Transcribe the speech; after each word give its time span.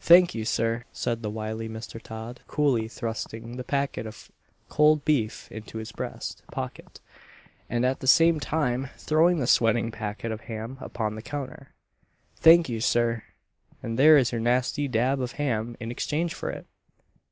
"Thank 0.00 0.34
you, 0.34 0.44
Sir," 0.44 0.82
said 0.90 1.22
the 1.22 1.30
wily 1.30 1.68
Mr. 1.68 2.02
Todd, 2.02 2.40
coolly 2.48 2.88
thrusting 2.88 3.56
the 3.56 3.62
packet 3.62 4.04
of 4.04 4.32
cold 4.68 5.04
beef 5.04 5.46
into 5.52 5.78
his 5.78 5.92
breast 5.92 6.42
pocket, 6.50 6.98
and 7.68 7.86
at 7.86 8.00
the 8.00 8.08
same 8.08 8.40
time 8.40 8.88
throwing 8.96 9.38
the 9.38 9.46
sweating 9.46 9.92
packet 9.92 10.32
of 10.32 10.40
ham 10.40 10.76
upon 10.80 11.14
the 11.14 11.22
counter, 11.22 11.68
"thank 12.34 12.68
you, 12.68 12.80
Sir! 12.80 13.22
and 13.80 13.96
there 13.96 14.18
is 14.18 14.32
your 14.32 14.40
nasty 14.40 14.88
dab 14.88 15.20
of 15.20 15.30
ham 15.38 15.76
in 15.78 15.92
exchange 15.92 16.34
for 16.34 16.50
it!" 16.50 16.66